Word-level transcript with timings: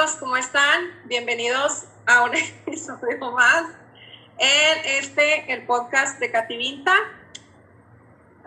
amigos? 0.00 0.16
¿Cómo 0.18 0.36
están? 0.36 0.88
Bienvenidos 1.04 1.84
a 2.06 2.22
un 2.22 2.34
episodio 2.66 3.32
más 3.32 3.64
en 4.38 5.02
este, 5.02 5.52
el 5.52 5.66
podcast 5.66 6.18
de 6.18 6.30
Cativinta. 6.30 6.94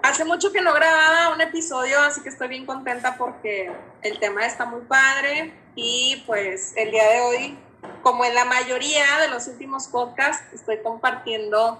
Hace 0.02 0.26
mucho 0.26 0.52
que 0.52 0.62
no 0.62 0.73
grababa 0.73 1.34
un 1.34 1.41
episodio, 1.41 2.00
así 2.02 2.21
que 2.21 2.30
estoy 2.30 2.48
bien 2.48 2.66
contenta 2.66 3.18
porque 3.18 3.71
el 4.02 4.20
tema 4.20 4.45
está 4.45 4.66
muy 4.66 4.81
padre 4.81 5.54
y 5.76 6.23
pues 6.26 6.73
el 6.76 6.89
día 6.89 7.08
de 7.08 7.21
hoy, 7.21 7.58
como 8.02 8.26
en 8.26 8.34
la 8.34 8.45
mayoría 8.45 9.20
de 9.22 9.27
los 9.27 9.48
últimos 9.48 9.88
podcasts, 9.88 10.52
estoy 10.54 10.81
compartiendo 10.81 11.80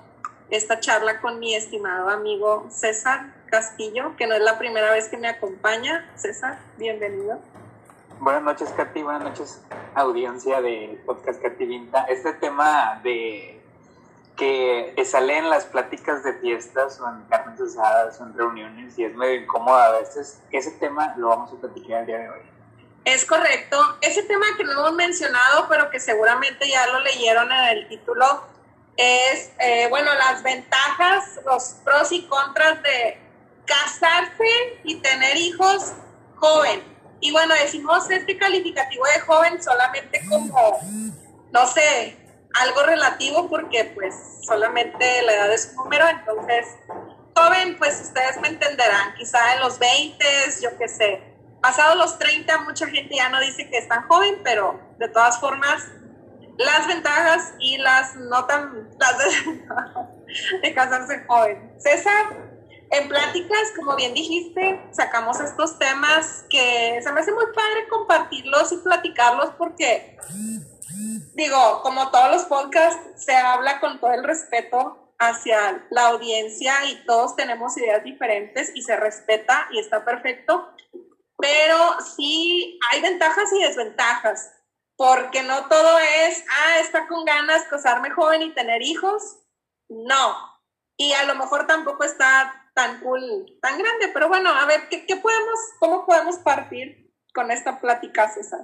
esta 0.52 0.80
charla 0.80 1.20
con 1.20 1.40
mi 1.40 1.56
estimado 1.56 2.10
amigo 2.10 2.68
César 2.70 3.34
Castillo, 3.48 4.16
que 4.18 4.28
no 4.28 4.36
es 4.36 4.42
la 4.42 4.60
primera 4.60 4.92
vez 4.92 5.08
que 5.08 5.18
me 5.18 5.30
acompaña. 5.30 6.08
César, 6.16 6.60
bienvenido. 6.78 7.40
Buenas 8.24 8.44
noches, 8.44 8.70
Katy. 8.78 9.04
Buenas 9.04 9.22
noches, 9.22 9.62
audiencia 9.96 10.62
de 10.62 10.98
Podcast 11.06 11.44
Vinta. 11.60 12.06
Este 12.06 12.32
tema 12.32 13.02
de 13.04 13.62
que 14.38 14.96
sale 15.04 15.40
en 15.40 15.50
las 15.50 15.66
pláticas 15.66 16.24
de 16.24 16.34
fiestas 16.36 17.02
o 17.02 17.10
en 17.10 17.22
carnes 17.26 17.60
asadas 17.60 18.22
o 18.22 18.24
en 18.24 18.34
reuniones 18.38 18.98
y 18.98 19.04
es 19.04 19.14
medio 19.14 19.42
incómodo 19.42 19.76
a 19.76 19.92
veces, 20.00 20.42
ese 20.52 20.72
tema 20.72 21.14
lo 21.18 21.28
vamos 21.28 21.52
a 21.52 21.58
platicar 21.58 22.00
el 22.00 22.06
día 22.06 22.18
de 22.20 22.30
hoy. 22.30 22.40
Es 23.04 23.26
correcto. 23.26 23.78
Ese 24.00 24.24
tema 24.24 24.46
que 24.56 24.64
no 24.64 24.72
hemos 24.72 24.94
mencionado, 24.94 25.68
pero 25.68 25.90
que 25.90 26.00
seguramente 26.00 26.70
ya 26.70 26.88
lo 26.94 27.02
leyeron 27.02 27.52
en 27.52 27.78
el 27.78 27.90
título, 27.90 28.46
es, 28.96 29.52
eh, 29.60 29.88
bueno, 29.90 30.10
las 30.14 30.42
ventajas, 30.44 31.42
los 31.46 31.76
pros 31.84 32.10
y 32.14 32.26
contras 32.28 32.82
de 32.84 33.18
casarse 33.66 34.80
y 34.86 35.02
tener 35.02 35.36
hijos 35.36 35.92
joven. 36.38 36.93
Y 37.24 37.32
bueno, 37.32 37.56
decimos 37.56 38.10
este 38.10 38.38
calificativo 38.38 39.06
de 39.06 39.22
joven 39.22 39.64
solamente 39.64 40.22
como, 40.28 40.78
no 41.54 41.68
sé, 41.68 42.18
algo 42.62 42.84
relativo 42.84 43.50
porque 43.50 43.86
pues 43.96 44.14
solamente 44.46 45.22
la 45.22 45.34
edad 45.34 45.54
es 45.54 45.70
un 45.70 45.86
número, 45.86 46.06
entonces 46.10 46.68
joven, 47.34 47.78
pues 47.78 48.02
ustedes 48.02 48.42
me 48.42 48.50
entenderán, 48.50 49.14
quizá 49.18 49.54
en 49.56 49.62
los 49.62 49.80
20, 49.80 50.26
yo 50.62 50.78
qué 50.78 50.90
sé. 50.90 51.24
Pasados 51.62 51.96
los 51.96 52.20
30, 52.20 52.58
mucha 52.64 52.88
gente 52.88 53.16
ya 53.16 53.30
no 53.30 53.40
dice 53.40 53.70
que 53.70 53.78
es 53.78 53.88
tan 53.88 54.06
joven, 54.10 54.42
pero 54.44 54.82
de 55.00 55.08
todas 55.08 55.40
formas, 55.40 55.82
las 56.58 56.88
ventajas 56.88 57.54
y 57.58 57.78
las 57.78 58.18
no 58.18 58.44
tan, 58.48 58.90
las 59.00 59.18
de, 59.18 60.60
de 60.62 60.74
casarse 60.74 61.24
joven. 61.26 61.72
César, 61.78 62.53
en 62.94 63.10
pláticas, 63.10 63.72
como 63.76 63.96
bien 63.96 64.14
dijiste, 64.14 64.80
sacamos 64.92 65.40
estos 65.40 65.80
temas 65.80 66.46
que 66.48 67.00
se 67.02 67.12
me 67.12 67.22
hace 67.22 67.32
muy 67.32 67.48
padre 67.48 67.88
compartirlos 67.90 68.72
y 68.72 68.78
platicarlos 68.78 69.50
porque, 69.58 70.20
digo, 71.34 71.82
como 71.82 72.12
todos 72.12 72.32
los 72.32 72.44
podcasts, 72.44 73.26
se 73.26 73.36
habla 73.36 73.80
con 73.80 74.00
todo 74.00 74.14
el 74.14 74.24
respeto 74.24 75.12
hacia 75.18 75.88
la 75.90 76.10
audiencia 76.10 76.86
y 76.86 77.04
todos 77.06 77.36
tenemos 77.36 77.76
ideas 77.78 78.04
diferentes 78.04 78.72
y 78.76 78.84
se 78.84 78.96
respeta 78.96 79.68
y 79.72 79.80
está 79.80 80.06
perfecto, 80.06 80.70
pero 81.38 82.00
sí 82.16 82.80
hay 82.92 83.02
ventajas 83.02 83.52
y 83.54 83.64
desventajas, 83.64 84.52
porque 84.96 85.42
no 85.42 85.68
todo 85.68 85.98
es, 85.98 86.46
ah, 86.48 86.80
está 86.80 87.08
con 87.08 87.26
ganas 87.26 87.64
casarme 87.64 88.12
joven 88.12 88.44
y 88.44 88.54
tener 88.54 88.84
hijos, 88.84 89.40
no, 89.90 90.36
y 90.96 91.14
a 91.14 91.24
lo 91.24 91.34
mejor 91.34 91.66
tampoco 91.66 92.04
está 92.04 92.60
tan 92.74 93.00
cool, 93.02 93.58
tan 93.62 93.78
grande. 93.78 94.10
Pero 94.14 94.28
bueno, 94.28 94.50
a 94.50 94.66
ver, 94.66 94.88
¿qué, 94.90 95.06
qué 95.06 95.16
podemos, 95.18 95.60
cómo 95.80 96.06
podemos 96.06 96.38
partir 96.40 97.12
con 97.34 97.52
esta 97.52 97.80
plática, 97.80 98.30
César? 98.30 98.62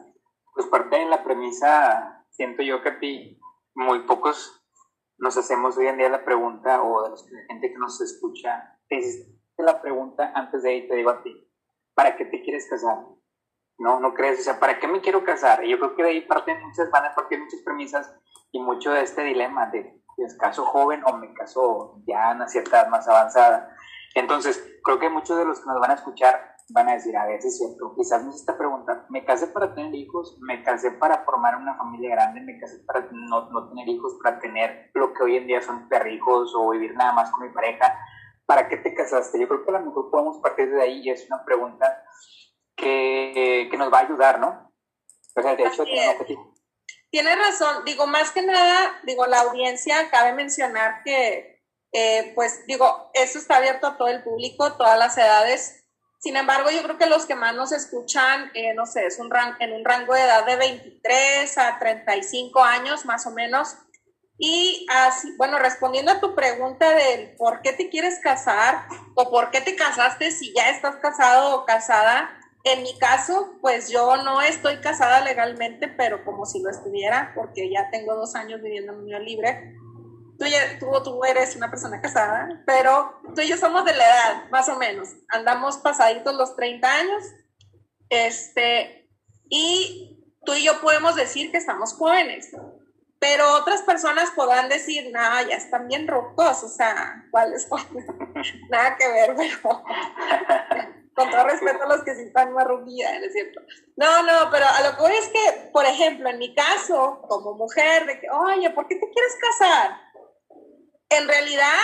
Pues 0.53 0.67
parte 0.67 0.97
de 0.97 1.05
la 1.05 1.23
premisa, 1.23 2.25
siento 2.29 2.63
yo 2.63 2.81
que 2.81 2.89
a 2.89 2.99
muy 3.75 3.99
pocos 4.05 4.59
nos 5.17 5.37
hacemos 5.37 5.77
hoy 5.77 5.87
en 5.87 5.97
día 5.97 6.09
la 6.09 6.23
pregunta, 6.23 6.81
o 6.81 7.03
de 7.03 7.09
la 7.09 7.45
gente 7.47 7.71
que 7.71 7.77
nos 7.77 7.99
escucha, 8.01 8.77
te 8.87 8.97
hiciste 8.97 9.39
la 9.57 9.81
pregunta 9.81 10.31
antes 10.33 10.63
de 10.63 10.69
ahí, 10.69 10.87
te 10.87 10.95
digo 10.95 11.09
a 11.09 11.21
ti, 11.21 11.49
¿para 11.93 12.15
qué 12.15 12.25
te 12.25 12.41
quieres 12.41 12.67
casar? 12.69 12.97
No, 13.77 13.99
no 13.99 14.13
crees, 14.13 14.39
o 14.39 14.43
sea, 14.43 14.59
¿para 14.59 14.79
qué 14.79 14.87
me 14.87 15.01
quiero 15.01 15.23
casar? 15.23 15.63
Y 15.63 15.71
yo 15.71 15.79
creo 15.79 15.95
que 15.95 16.03
de 16.03 16.09
ahí 16.09 16.21
parten 16.21 16.61
muchas, 16.65 16.89
van 16.91 17.05
a 17.05 17.15
partir 17.15 17.39
muchas 17.39 17.61
premisas 17.63 18.13
y 18.51 18.59
mucho 18.61 18.91
de 18.91 19.03
este 19.03 19.23
dilema 19.23 19.67
de, 19.67 20.01
¿me 20.17 20.37
caso 20.37 20.65
joven 20.65 21.01
o 21.05 21.17
me 21.17 21.33
caso 21.33 22.01
ya 22.05 22.31
en 22.31 22.37
una 22.37 22.47
cierta 22.47 22.81
edad 22.81 22.89
más 22.89 23.07
avanzada? 23.07 23.75
Entonces, 24.15 24.63
creo 24.83 24.99
que 24.99 25.09
muchos 25.09 25.37
de 25.37 25.45
los 25.45 25.59
que 25.59 25.67
nos 25.67 25.79
van 25.79 25.91
a 25.91 25.95
escuchar 25.95 26.55
van 26.71 26.89
a 26.89 26.93
decir, 26.93 27.15
a 27.17 27.25
ver, 27.25 27.39
es 27.39 27.57
cierto, 27.57 27.93
quizás 27.95 28.23
nos 28.23 28.35
está 28.35 28.57
preguntando, 28.57 29.03
¿me 29.09 29.25
casé 29.25 29.47
para 29.47 29.73
tener 29.73 29.93
hijos? 29.95 30.37
¿Me 30.41 30.63
casé 30.63 30.91
para 30.91 31.23
formar 31.23 31.55
una 31.55 31.75
familia 31.75 32.11
grande? 32.11 32.41
¿Me 32.41 32.59
casé 32.59 32.79
para 32.85 33.07
no, 33.11 33.49
no 33.49 33.69
tener 33.69 33.87
hijos, 33.87 34.17
para 34.21 34.39
tener 34.39 34.91
lo 34.93 35.13
que 35.13 35.23
hoy 35.23 35.37
en 35.37 35.47
día 35.47 35.61
son 35.61 35.89
perrijos 35.89 36.53
o 36.55 36.69
vivir 36.69 36.93
nada 36.95 37.13
más 37.13 37.31
con 37.31 37.47
mi 37.47 37.53
pareja? 37.53 37.97
¿Para 38.45 38.67
qué 38.67 38.77
te 38.77 38.93
casaste? 38.93 39.39
Yo 39.39 39.47
creo 39.47 39.63
que 39.63 39.71
a 39.71 39.79
lo 39.79 39.85
mejor 39.85 40.11
podemos 40.11 40.37
partir 40.39 40.69
de 40.69 40.81
ahí 40.81 41.01
y 41.03 41.09
es 41.09 41.25
una 41.27 41.43
pregunta 41.43 42.03
que, 42.75 43.67
que 43.69 43.77
nos 43.77 43.91
va 43.91 43.99
a 43.99 44.01
ayudar, 44.01 44.39
¿no? 44.39 44.71
O 45.35 45.41
sea, 45.41 45.55
de 45.55 45.63
hecho, 45.63 45.83
Tienes 47.11 47.39
razón, 47.39 47.85
digo, 47.85 48.05
más 48.05 48.31
que 48.31 48.43
nada, 48.43 48.99
digo, 49.03 49.25
la 49.25 49.41
audiencia, 49.41 50.11
cabe 50.11 50.33
mencionar 50.33 51.01
que 51.03 51.58
eh, 51.91 52.31
pues 52.35 52.65
digo, 52.67 53.09
eso 53.13 53.39
está 53.39 53.57
abierto 53.57 53.87
a 53.87 53.97
todo 53.97 54.09
el 54.09 54.23
público, 54.23 54.73
todas 54.73 54.97
las 54.97 55.17
edades. 55.17 55.83
Sin 56.19 56.35
embargo, 56.35 56.69
yo 56.69 56.83
creo 56.83 56.97
que 56.97 57.05
los 57.05 57.25
que 57.25 57.35
más 57.35 57.55
nos 57.55 57.71
escuchan, 57.71 58.51
eh, 58.53 58.73
no 58.73 58.85
sé, 58.85 59.05
es 59.05 59.19
un 59.19 59.29
en 59.59 59.73
un 59.73 59.85
rango 59.85 60.13
de 60.13 60.21
edad 60.21 60.45
de 60.45 60.57
23 60.57 61.57
a 61.57 61.79
35 61.79 62.61
años 62.61 63.05
más 63.05 63.25
o 63.25 63.31
menos. 63.31 63.77
Y 64.37 64.85
así, 64.89 65.33
bueno, 65.37 65.59
respondiendo 65.59 66.11
a 66.11 66.19
tu 66.19 66.35
pregunta 66.35 66.93
del 66.93 67.35
por 67.35 67.61
qué 67.61 67.73
te 67.73 67.89
quieres 67.89 68.19
casar 68.19 68.85
o 69.15 69.29
por 69.29 69.51
qué 69.51 69.61
te 69.61 69.75
casaste 69.75 70.31
si 70.31 70.53
ya 70.53 70.69
estás 70.69 70.97
casado 70.97 71.55
o 71.55 71.65
casada, 71.65 72.29
en 72.65 72.83
mi 72.83 72.97
caso, 72.99 73.53
pues 73.61 73.89
yo 73.89 74.17
no 74.17 74.41
estoy 74.41 74.77
casada 74.81 75.21
legalmente, 75.21 75.87
pero 75.87 76.23
como 76.25 76.45
si 76.45 76.61
lo 76.61 76.69
estuviera, 76.69 77.31
porque 77.33 77.69
ya 77.69 77.89
tengo 77.89 78.15
dos 78.15 78.35
años 78.35 78.61
viviendo 78.61 78.93
en 78.93 78.99
unión 78.99 79.23
libre 79.23 79.75
tú, 80.39 80.45
ya, 80.45 80.79
tú, 80.79 81.23
eres 81.25 81.55
una 81.55 81.69
persona 81.69 82.01
casada, 82.01 82.63
pero 82.65 83.21
tú 83.35 83.41
y 83.41 83.47
yo 83.47 83.57
somos 83.57 83.85
de 83.85 83.95
la 83.95 84.05
edad, 84.05 84.49
más 84.49 84.69
o 84.69 84.77
menos. 84.77 85.09
Andamos 85.27 85.77
pasaditos 85.77 86.33
los 86.33 86.55
30 86.55 86.91
años. 86.91 87.23
Este, 88.09 89.07
y 89.49 90.23
tú 90.45 90.53
y 90.53 90.63
yo 90.63 90.79
podemos 90.81 91.15
decir 91.15 91.51
que 91.51 91.57
estamos 91.57 91.93
jóvenes. 91.93 92.51
Pero 93.19 93.53
otras 93.55 93.81
personas 93.81 94.31
podrán 94.31 94.69
decir, 94.69 95.11
no, 95.11 95.19
ya 95.47 95.57
están 95.57 95.89
bien 95.89 96.07
rocos, 96.07 96.63
o 96.63 96.69
sea, 96.69 97.25
¿cuáles 97.31 97.67
Nada 98.69 98.95
que 98.95 99.07
ver, 99.09 99.35
pero 99.35 99.83
con 101.13 101.29
todo 101.29 101.43
respeto 101.43 101.83
a 101.83 101.87
los 101.87 102.03
que 102.05 102.15
sí 102.15 102.21
están 102.21 102.53
más 102.53 102.65
rubias, 102.65 103.11
¿no 103.19 103.25
es 103.25 103.33
cierto? 103.33 103.59
No, 103.97 104.23
no, 104.23 104.49
pero 104.49 104.65
a 104.65 104.89
lo 104.89 104.95
que 104.95 105.01
voy 105.01 105.11
es 105.11 105.27
que, 105.27 105.69
por 105.73 105.85
ejemplo, 105.85 106.29
en 106.29 106.37
mi 106.37 106.55
caso, 106.55 107.21
como 107.27 107.55
mujer, 107.55 108.05
de 108.05 108.21
que, 108.21 108.29
oye, 108.29 108.69
¿por 108.69 108.87
qué 108.87 108.95
te 108.95 109.09
quieres 109.11 109.35
casar? 109.41 110.08
En 111.19 111.27
realidad, 111.27 111.79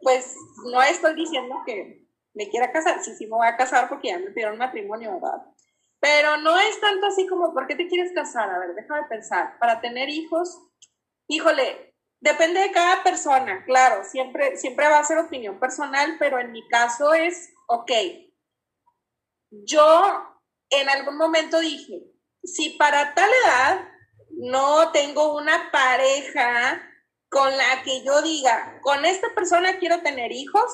pues 0.00 0.34
no 0.70 0.82
estoy 0.82 1.14
diciendo 1.14 1.56
que 1.66 2.06
me 2.34 2.48
quiera 2.48 2.72
casar, 2.72 3.02
sí, 3.02 3.14
sí 3.16 3.26
me 3.26 3.36
voy 3.36 3.46
a 3.46 3.56
casar 3.56 3.88
porque 3.88 4.08
ya 4.08 4.18
me 4.18 4.30
pidieron 4.30 4.58
matrimonio, 4.58 5.12
¿verdad? 5.14 5.42
Pero 6.00 6.36
no 6.36 6.58
es 6.58 6.80
tanto 6.80 7.06
así 7.06 7.26
como, 7.26 7.52
¿por 7.52 7.66
qué 7.66 7.74
te 7.74 7.88
quieres 7.88 8.12
casar? 8.14 8.50
A 8.50 8.58
ver, 8.58 8.74
déjame 8.74 9.08
pensar. 9.08 9.58
Para 9.58 9.80
tener 9.80 10.08
hijos, 10.08 10.60
híjole, 11.26 11.96
depende 12.20 12.60
de 12.60 12.70
cada 12.70 13.02
persona, 13.02 13.64
claro, 13.64 14.04
siempre, 14.04 14.56
siempre 14.56 14.88
va 14.88 14.98
a 14.98 15.04
ser 15.04 15.18
opinión 15.18 15.58
personal, 15.58 16.16
pero 16.18 16.38
en 16.38 16.52
mi 16.52 16.66
caso 16.68 17.14
es, 17.14 17.52
ok, 17.66 17.90
yo 19.50 20.38
en 20.70 20.88
algún 20.88 21.16
momento 21.16 21.58
dije, 21.60 22.02
si 22.44 22.70
para 22.70 23.14
tal 23.14 23.30
edad 23.44 23.88
no 24.30 24.92
tengo 24.92 25.36
una 25.36 25.70
pareja 25.72 26.87
con 27.28 27.56
la 27.56 27.82
que 27.82 28.02
yo 28.02 28.22
diga, 28.22 28.80
con 28.82 29.04
esta 29.04 29.28
persona 29.34 29.78
quiero 29.78 30.00
tener 30.00 30.32
hijos, 30.32 30.70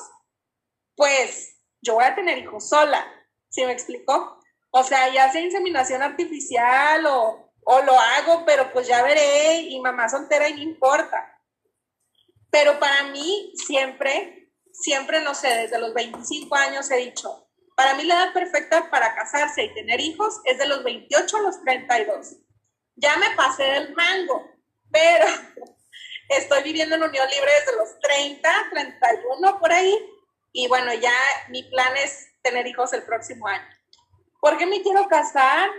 pues 0.95 1.57
yo 1.81 1.95
voy 1.95 2.05
a 2.05 2.15
tener 2.15 2.37
hijos 2.37 2.69
sola. 2.69 3.05
¿Sí 3.49 3.65
me 3.65 3.71
explicó? 3.71 4.39
O 4.71 4.83
sea, 4.83 5.11
ya 5.13 5.31
sea 5.31 5.41
inseminación 5.41 6.01
artificial 6.01 7.05
o, 7.05 7.51
o 7.65 7.81
lo 7.81 7.99
hago, 7.99 8.43
pero 8.45 8.71
pues 8.73 8.87
ya 8.87 9.03
veré 9.03 9.61
y 9.61 9.79
mamá 9.79 10.09
soltera 10.09 10.49
y 10.49 10.55
no 10.55 10.61
importa. 10.61 11.39
Pero 12.49 12.79
para 12.79 13.03
mí 13.03 13.53
siempre, 13.65 14.51
siempre, 14.71 15.21
no 15.21 15.35
sé, 15.35 15.49
desde 15.49 15.79
los 15.79 15.93
25 15.93 16.55
años 16.55 16.89
he 16.91 16.97
dicho, 16.97 17.49
para 17.75 17.93
mí 17.95 18.03
la 18.03 18.15
edad 18.15 18.33
perfecta 18.33 18.89
para 18.89 19.13
casarse 19.15 19.63
y 19.63 19.73
tener 19.73 19.99
hijos 19.99 20.39
es 20.45 20.57
de 20.57 20.67
los 20.67 20.83
28 20.83 21.37
a 21.37 21.41
los 21.41 21.61
32. 21.61 22.37
Ya 22.95 23.17
me 23.17 23.35
pasé 23.35 23.63
del 23.63 23.93
mango, 23.93 24.49
pero 24.91 25.25
Estoy 26.29 26.63
viviendo 26.63 26.95
en 26.95 27.03
unión 27.03 27.27
libre 27.29 27.51
desde 27.59 27.77
los 27.77 27.99
30, 27.99 28.49
31 28.71 29.59
por 29.59 29.71
ahí. 29.71 29.93
Y 30.51 30.67
bueno, 30.67 30.93
ya 30.93 31.13
mi 31.49 31.63
plan 31.63 31.95
es 31.97 32.29
tener 32.41 32.65
hijos 32.65 32.93
el 32.93 33.03
próximo 33.03 33.47
año. 33.47 33.67
¿Por 34.39 34.57
qué 34.57 34.65
me 34.65 34.81
quiero 34.81 35.07
casar? 35.07 35.69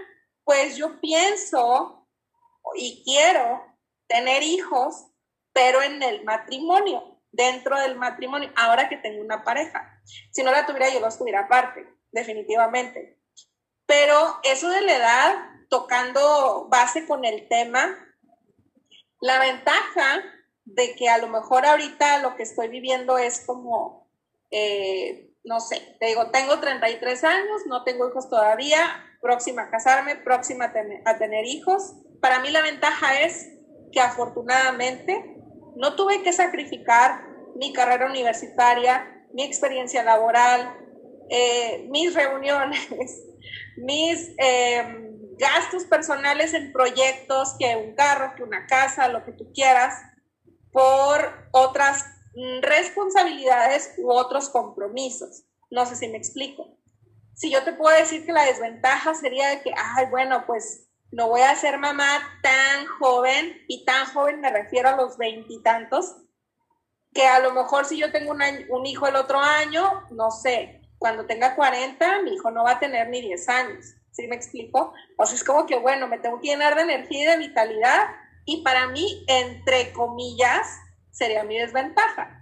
Pues 0.44 0.76
yo 0.76 1.00
pienso 1.00 2.06
y 2.76 3.02
quiero 3.04 3.64
tener 4.08 4.42
hijos, 4.42 5.06
pero 5.52 5.82
en 5.82 6.02
el 6.02 6.24
matrimonio, 6.24 7.20
dentro 7.30 7.78
del 7.80 7.96
matrimonio, 7.96 8.52
ahora 8.56 8.88
que 8.88 8.96
tengo 8.96 9.22
una 9.22 9.44
pareja. 9.44 10.00
Si 10.30 10.42
no 10.42 10.52
la 10.52 10.66
tuviera, 10.66 10.92
yo 10.92 11.00
los 11.00 11.18
tuviera 11.18 11.40
aparte, 11.40 11.86
definitivamente. 12.12 13.20
Pero 13.86 14.40
eso 14.42 14.68
de 14.68 14.80
la 14.82 14.96
edad, 14.96 15.34
tocando 15.68 16.68
base 16.68 17.06
con 17.06 17.24
el 17.24 17.48
tema, 17.48 17.96
la 19.20 19.38
ventaja 19.38 20.22
de 20.66 20.94
que 20.96 21.08
a 21.08 21.18
lo 21.18 21.28
mejor 21.28 21.64
ahorita 21.64 22.18
lo 22.18 22.36
que 22.36 22.42
estoy 22.42 22.68
viviendo 22.68 23.16
es 23.16 23.40
como, 23.46 24.06
eh, 24.50 25.30
no 25.44 25.60
sé, 25.60 25.80
te 26.00 26.06
digo, 26.06 26.30
tengo 26.30 26.58
33 26.60 27.24
años, 27.24 27.62
no 27.66 27.84
tengo 27.84 28.08
hijos 28.08 28.28
todavía, 28.28 29.04
próxima 29.20 29.62
a 29.62 29.70
casarme, 29.70 30.16
próxima 30.16 30.72
a 31.04 31.18
tener 31.18 31.44
hijos. 31.46 31.94
Para 32.20 32.40
mí 32.40 32.50
la 32.50 32.62
ventaja 32.62 33.20
es 33.20 33.48
que 33.92 34.00
afortunadamente 34.00 35.36
no 35.76 35.94
tuve 35.94 36.22
que 36.22 36.32
sacrificar 36.32 37.24
mi 37.54 37.72
carrera 37.72 38.06
universitaria, 38.06 39.24
mi 39.32 39.44
experiencia 39.44 40.02
laboral, 40.02 40.76
eh, 41.30 41.86
mis 41.90 42.12
reuniones, 42.14 42.88
mis 43.76 44.32
em, 44.38 45.36
gastos 45.38 45.84
personales 45.84 46.54
en 46.54 46.72
proyectos, 46.72 47.54
que 47.58 47.76
un 47.76 47.94
carro, 47.94 48.34
que 48.36 48.42
una 48.42 48.66
casa, 48.66 49.08
lo 49.08 49.24
que 49.24 49.32
tú 49.32 49.52
quieras, 49.52 49.94
por 50.76 51.48
otras 51.52 52.04
responsabilidades 52.60 53.94
u 53.96 54.10
otros 54.10 54.50
compromisos. 54.50 55.44
No 55.70 55.86
sé 55.86 55.96
si 55.96 56.06
me 56.08 56.18
explico. 56.18 56.76
Si 57.34 57.50
yo 57.50 57.64
te 57.64 57.72
puedo 57.72 57.96
decir 57.96 58.26
que 58.26 58.32
la 58.34 58.44
desventaja 58.44 59.14
sería 59.14 59.48
de 59.48 59.62
que, 59.62 59.72
ay, 59.74 60.04
bueno, 60.10 60.44
pues 60.46 60.90
no 61.12 61.30
voy 61.30 61.40
a 61.40 61.56
ser 61.56 61.78
mamá 61.78 62.20
tan 62.42 62.86
joven, 62.98 63.56
y 63.68 63.86
tan 63.86 64.04
joven 64.12 64.42
me 64.42 64.50
refiero 64.50 64.90
a 64.90 64.96
los 64.96 65.16
veintitantos, 65.16 66.16
que 67.14 67.26
a 67.26 67.38
lo 67.38 67.52
mejor 67.52 67.86
si 67.86 67.96
yo 67.96 68.12
tengo 68.12 68.32
un, 68.32 68.84
hijo 68.84 69.06
el 69.06 69.16
otro 69.16 69.38
año, 69.38 70.02
no 70.10 70.30
sé, 70.30 70.82
cuando 70.98 71.24
tenga 71.24 71.56
40, 71.56 72.20
mi 72.20 72.34
hijo 72.34 72.50
no 72.50 72.64
va 72.64 72.72
a 72.72 72.80
tener 72.80 73.08
ni 73.08 73.22
10 73.22 73.48
años. 73.48 73.94
¿Sí 74.10 74.28
me 74.28 74.36
explico? 74.36 74.92
O 75.16 75.24
sea, 75.24 75.36
es 75.36 75.44
como 75.44 75.64
que, 75.64 75.78
bueno, 75.78 76.06
me 76.06 76.18
tengo 76.18 76.38
que 76.38 76.48
llenar 76.48 76.74
de 76.74 76.82
energía 76.82 77.22
y 77.22 77.26
de 77.26 77.48
vitalidad, 77.48 78.08
y 78.46 78.62
para 78.62 78.86
mí, 78.86 79.24
entre 79.26 79.92
comillas, 79.92 80.80
sería 81.10 81.44
mi 81.44 81.58
desventaja. 81.58 82.40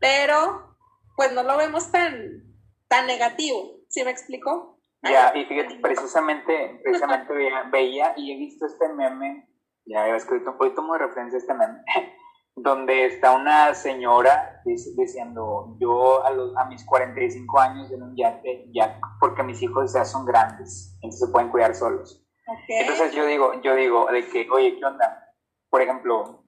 Pero, 0.00 0.76
pues 1.14 1.32
no 1.32 1.42
lo 1.42 1.56
vemos 1.58 1.92
tan, 1.92 2.56
tan 2.88 3.06
negativo. 3.06 3.76
¿Sí 3.88 4.02
me 4.02 4.10
explico? 4.10 4.80
Ya, 5.02 5.36
y 5.36 5.44
fíjate, 5.44 5.76
precisamente, 5.76 6.80
precisamente 6.82 7.34
veía, 7.70 8.14
y 8.16 8.32
he 8.32 8.36
visto 8.36 8.66
este 8.66 8.88
meme, 8.94 9.48
ya 9.84 10.08
he 10.08 10.16
escrito, 10.16 10.56
hoy 10.58 10.74
tomo 10.74 10.94
de 10.94 11.00
referencia 11.00 11.38
este 11.38 11.52
meme, 11.52 11.82
donde 12.56 13.06
está 13.06 13.32
una 13.32 13.74
señora 13.74 14.62
diciendo, 14.64 15.76
yo 15.80 16.24
a, 16.24 16.30
los, 16.30 16.56
a 16.56 16.66
mis 16.66 16.84
45 16.86 17.60
años 17.60 17.90
en 17.90 18.02
un 18.02 18.16
yate, 18.16 18.68
ya, 18.72 19.00
porque 19.18 19.42
mis 19.42 19.60
hijos 19.60 19.92
ya 19.92 20.04
son 20.04 20.24
grandes, 20.24 20.94
entonces 21.02 21.26
se 21.26 21.32
pueden 21.32 21.50
cuidar 21.50 21.74
solos. 21.74 22.24
Entonces 22.68 23.12
yo 23.12 23.26
digo, 23.26 23.60
yo 23.62 23.74
digo, 23.74 24.06
de 24.06 24.26
que, 24.28 24.48
oye, 24.50 24.76
¿qué 24.78 24.84
onda? 24.84 25.21
Por 25.72 25.80
ejemplo, 25.80 26.44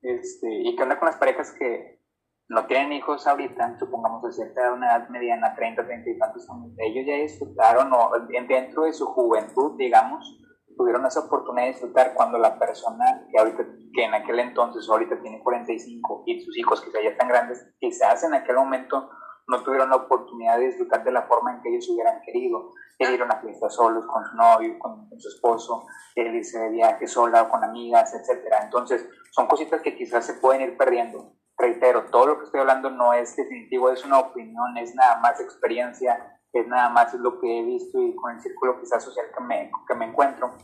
este, 0.00 0.48
¿y 0.50 0.74
qué 0.74 0.82
onda 0.82 0.98
con 0.98 1.04
las 1.04 1.18
parejas 1.18 1.52
que 1.52 2.00
no 2.48 2.66
tienen 2.66 2.94
hijos 2.94 3.26
ahorita, 3.26 3.78
supongamos 3.78 4.22
de 4.22 4.32
cierta 4.32 4.72
una 4.72 4.86
edad 4.86 5.08
mediana, 5.10 5.54
30, 5.54 5.84
30 5.84 6.10
y 6.10 6.18
tantos 6.18 6.48
años, 6.48 6.72
ellos 6.78 7.04
ya 7.06 7.16
disfrutaron 7.16 7.92
o 7.92 8.10
dentro 8.48 8.84
de 8.84 8.94
su 8.94 9.04
juventud, 9.04 9.76
digamos, 9.76 10.40
tuvieron 10.78 11.04
esa 11.04 11.20
oportunidad 11.20 11.66
de 11.66 11.72
disfrutar 11.72 12.14
cuando 12.14 12.38
la 12.38 12.58
persona 12.58 13.26
que 13.30 13.38
ahorita, 13.38 13.66
que 13.92 14.04
en 14.04 14.14
aquel 14.14 14.40
entonces 14.40 14.88
ahorita 14.88 15.20
tiene 15.20 15.42
45 15.42 16.22
y 16.24 16.40
sus 16.40 16.56
hijos 16.56 16.80
quizás 16.80 17.02
ya 17.02 17.10
están 17.10 17.28
grandes, 17.28 17.70
quizás 17.78 18.24
en 18.24 18.32
aquel 18.32 18.56
momento 18.56 19.10
no 19.46 19.62
tuvieron 19.62 19.90
la 19.90 19.96
oportunidad 19.96 20.58
de 20.58 20.66
disfrutar 20.66 21.04
de 21.04 21.12
la 21.12 21.22
forma 21.22 21.54
en 21.54 21.62
que 21.62 21.70
ellos 21.70 21.88
hubieran 21.90 22.20
querido. 22.22 22.72
El 22.98 23.14
ir 23.14 23.22
a 23.22 23.24
una 23.24 23.40
fiesta 23.40 23.68
solos, 23.68 24.06
con 24.06 24.24
su 24.24 24.36
novio, 24.36 24.78
con, 24.78 25.08
su 25.18 25.28
esposo, 25.28 25.86
el 26.14 26.34
irse 26.34 26.58
de 26.58 26.70
viaje 26.70 27.06
sola 27.06 27.42
o 27.42 27.48
con 27.48 27.64
amigas, 27.64 28.14
etcétera. 28.14 28.60
Entonces, 28.62 29.08
son 29.32 29.46
cositas 29.46 29.80
que 29.82 29.96
quizás 29.96 30.24
se 30.24 30.34
pueden 30.34 30.62
ir 30.62 30.76
perdiendo 30.76 31.34
reitero, 31.56 32.06
todo 32.10 32.26
lo 32.26 32.38
que 32.38 32.44
estoy 32.44 32.60
hablando 32.60 32.90
no 32.90 33.12
es 33.12 33.36
definitivo, 33.36 33.90
es 33.90 34.04
una 34.04 34.18
opinión, 34.18 34.76
es 34.76 34.94
nada 34.94 35.20
más 35.20 35.40
experiencia, 35.40 36.40
es 36.52 36.66
nada 36.66 36.88
más 36.88 37.14
lo 37.14 37.40
que 37.40 37.58
he 37.58 37.62
visto 37.62 38.00
y 38.00 38.14
con 38.16 38.34
el 38.34 38.40
círculo 38.40 38.80
quizás 38.80 39.02
social 39.02 39.26
que 39.36 39.42
me, 39.42 39.70
que 39.86 39.94
me 39.94 40.06
encuentro. 40.06 40.54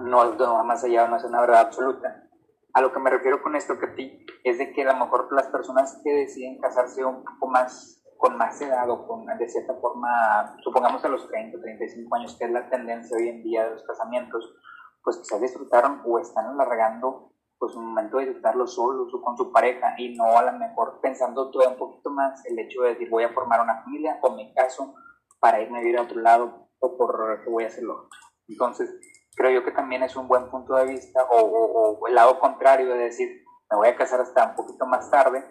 No 0.00 0.24
es 0.24 0.38
nada 0.38 0.62
más 0.62 0.82
allá, 0.84 1.06
no 1.08 1.16
es 1.16 1.24
una 1.24 1.40
verdad 1.40 1.60
absoluta. 1.60 2.28
A 2.74 2.80
lo 2.80 2.92
que 2.92 2.98
me 2.98 3.10
refiero 3.10 3.40
con 3.42 3.54
esto 3.54 3.78
ti 3.94 4.26
es 4.42 4.58
de 4.58 4.72
que 4.72 4.82
a 4.82 4.92
lo 4.92 5.04
mejor 5.04 5.32
las 5.32 5.46
personas 5.46 6.00
que 6.02 6.12
deciden 6.12 6.60
casarse 6.60 7.04
un 7.04 7.24
poco 7.24 7.48
más 7.48 8.00
con 8.18 8.36
más 8.36 8.60
edad 8.60 8.88
o 8.88 9.06
con, 9.06 9.26
de 9.26 9.48
cierta 9.48 9.74
forma, 9.74 10.56
supongamos 10.62 11.04
a 11.04 11.08
los 11.08 11.28
30, 11.28 11.60
35 11.60 12.16
años, 12.16 12.36
que 12.38 12.46
es 12.46 12.50
la 12.50 12.68
tendencia 12.70 13.16
hoy 13.16 13.28
en 13.28 13.42
día 13.42 13.64
de 13.64 13.70
los 13.72 13.84
casamientos, 13.84 14.54
pues 15.02 15.18
quizás 15.18 15.40
disfrutaron 15.40 16.00
o 16.06 16.18
están 16.18 16.46
alargando 16.46 17.32
pues 17.58 17.76
un 17.76 17.86
momento 17.86 18.16
de 18.16 18.24
disfrutarlo 18.24 18.66
solo 18.66 19.06
o 19.12 19.22
con 19.22 19.36
su 19.36 19.52
pareja 19.52 19.94
y 19.98 20.16
no 20.16 20.36
a 20.36 20.42
lo 20.42 20.58
mejor 20.58 21.00
pensando 21.00 21.50
todo 21.50 21.68
un 21.68 21.76
poquito 21.76 22.10
más 22.10 22.44
el 22.46 22.58
hecho 22.58 22.82
de 22.82 22.90
decir 22.90 23.08
voy 23.10 23.24
a 23.24 23.32
formar 23.32 23.60
una 23.60 23.82
familia 23.82 24.18
o 24.22 24.34
me 24.34 24.52
caso 24.54 24.94
para 25.38 25.60
irme 25.60 25.78
a 25.78 25.80
vivir 25.82 25.98
a 25.98 26.02
otro 26.02 26.20
lado 26.20 26.68
o 26.78 26.96
por 26.96 27.44
voy 27.48 27.64
a 27.64 27.68
hacerlo. 27.68 28.08
Entonces, 28.48 28.90
creo 29.34 29.50
yo 29.50 29.64
que 29.64 29.72
también 29.72 30.02
es 30.02 30.16
un 30.16 30.28
buen 30.28 30.50
punto 30.50 30.74
de 30.74 30.86
vista 30.86 31.24
o, 31.30 32.06
el 32.06 32.14
lado 32.14 32.38
contrario 32.38 32.88
de 32.94 33.04
decir 33.04 33.44
me 33.70 33.76
voy 33.76 33.88
a 33.88 33.96
casar 33.96 34.20
hasta 34.20 34.50
un 34.50 34.54
poquito 34.54 34.86
más 34.86 35.10
tarde 35.10 35.44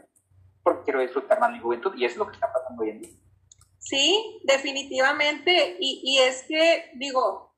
porque 0.63 0.83
quiero 0.83 1.01
disfrutar 1.01 1.39
más 1.39 1.51
mi 1.51 1.59
juventud 1.59 1.93
y 1.95 2.05
eso 2.05 2.13
es 2.13 2.17
lo 2.19 2.27
que 2.27 2.33
está 2.33 2.51
pasando 2.51 2.81
hoy 2.81 2.89
en 2.89 3.01
día. 3.01 3.11
Sí, 3.79 4.41
definitivamente. 4.45 5.75
Y, 5.77 6.01
y 6.05 6.19
es 6.19 6.43
que, 6.43 6.91
digo, 6.95 7.53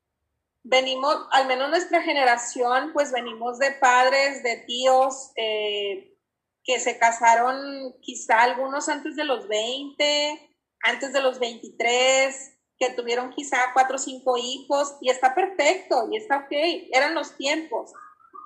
venimos, 0.64 1.16
al 1.30 1.46
menos 1.46 1.70
nuestra 1.70 2.02
generación, 2.02 2.90
pues 2.92 3.12
venimos 3.12 3.58
de 3.58 3.72
padres, 3.72 4.42
de 4.42 4.56
tíos 4.66 5.30
eh, 5.36 6.18
que 6.64 6.80
se 6.80 6.98
casaron 6.98 7.94
quizá 8.00 8.42
algunos 8.42 8.88
antes 8.88 9.14
de 9.14 9.24
los 9.24 9.46
20, 9.46 10.56
antes 10.82 11.12
de 11.12 11.22
los 11.22 11.38
23, 11.38 12.55
que 12.78 12.90
tuvieron 12.90 13.30
quizá 13.30 13.58
cuatro 13.72 13.96
o 13.96 13.98
cinco 13.98 14.36
hijos 14.36 14.96
y 15.00 15.10
está 15.10 15.34
perfecto 15.34 16.08
y 16.10 16.16
está 16.16 16.38
ok, 16.38 16.52
eran 16.92 17.14
los 17.14 17.36
tiempos. 17.36 17.92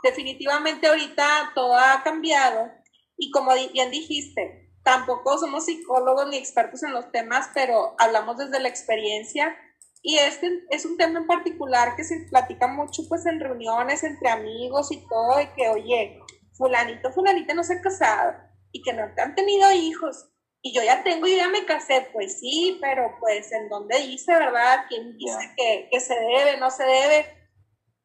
Definitivamente 0.02 0.86
ahorita 0.86 1.52
todo 1.54 1.74
ha 1.74 2.02
cambiado 2.02 2.70
y 3.16 3.30
como 3.30 3.52
bien 3.72 3.90
dijiste, 3.90 4.70
tampoco 4.82 5.36
somos 5.38 5.66
psicólogos 5.66 6.28
ni 6.28 6.36
expertos 6.36 6.82
en 6.82 6.92
los 6.92 7.10
temas, 7.12 7.50
pero 7.54 7.94
hablamos 7.98 8.38
desde 8.38 8.60
la 8.60 8.68
experiencia 8.68 9.56
y 10.02 10.16
este 10.16 10.64
es 10.70 10.86
un 10.86 10.96
tema 10.96 11.20
en 11.20 11.26
particular 11.26 11.94
que 11.96 12.04
se 12.04 12.20
platica 12.30 12.66
mucho 12.66 13.02
pues 13.08 13.26
en 13.26 13.40
reuniones 13.40 14.02
entre 14.02 14.30
amigos 14.30 14.90
y 14.92 15.06
todo, 15.06 15.36
de 15.36 15.52
que, 15.52 15.68
oye, 15.68 16.18
fulanito, 16.52 17.12
fulanita 17.12 17.52
no 17.52 17.62
se 17.62 17.74
ha 17.74 17.82
casado 17.82 18.32
y 18.72 18.82
que 18.82 18.92
no 18.92 19.02
han 19.02 19.34
tenido 19.34 19.70
hijos. 19.72 20.30
Y 20.62 20.74
yo 20.74 20.82
ya 20.82 21.02
tengo 21.02 21.26
y 21.26 21.36
ya 21.36 21.48
me 21.48 21.64
casé, 21.64 22.08
pues 22.12 22.38
sí, 22.38 22.78
pero 22.82 23.16
pues 23.18 23.50
en 23.52 23.68
dónde 23.68 23.98
dice, 23.98 24.32
¿verdad? 24.32 24.84
¿Quién 24.88 25.16
dice 25.16 25.54
que, 25.56 25.88
que, 25.90 26.00
se 26.00 26.14
debe, 26.14 26.58
no 26.58 26.70
se 26.70 26.84
debe? 26.84 27.26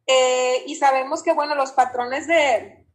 Eh, 0.08 0.64
y 0.66 0.76
sabemos 0.76 1.22
que, 1.22 1.34
bueno, 1.34 1.56
los 1.56 1.74
patrones 1.74 2.28
de, 2.28 2.86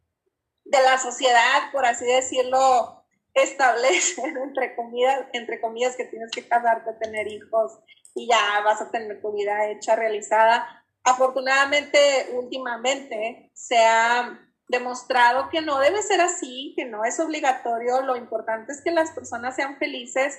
de 0.64 0.82
la 0.82 0.98
sociedad, 0.98 1.70
por 1.72 1.84
así 1.84 2.06
decirlo, 2.06 3.04
establecen, 3.34 4.36
entre 4.42 4.74
comillas, 4.76 5.26
entre 5.32 5.60
comillas, 5.60 5.96
que 5.96 6.04
tienes 6.04 6.30
que 6.30 6.46
casarte, 6.46 6.92
tener 6.94 7.28
hijos, 7.28 7.80
y 8.14 8.28
ya 8.28 8.60
vas 8.64 8.80
a 8.80 8.90
tener 8.90 9.20
tu 9.20 9.32
vida 9.32 9.70
hecha, 9.70 9.94
realizada. 9.94 10.84
Afortunadamente, 11.04 11.98
últimamente 12.32 13.50
se 13.54 13.78
ha 13.78 14.38
demostrado 14.70 15.48
que 15.50 15.60
no 15.60 15.78
debe 15.78 16.02
ser 16.02 16.20
así, 16.20 16.74
que 16.76 16.84
no 16.84 17.04
es 17.04 17.18
obligatorio. 17.20 18.02
Lo 18.02 18.16
importante 18.16 18.72
es 18.72 18.82
que 18.82 18.90
las 18.90 19.10
personas 19.10 19.56
sean 19.56 19.76
felices 19.78 20.38